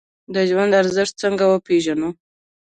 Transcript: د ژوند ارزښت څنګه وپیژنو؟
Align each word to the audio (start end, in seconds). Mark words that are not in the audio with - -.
د 0.33 0.35
ژوند 0.49 0.71
ارزښت 0.81 1.13
څنګه 1.23 1.45
وپیژنو؟ 1.47 2.09